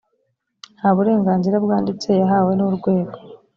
[0.77, 3.17] nta burenganzira bwanditse yahawe n urwego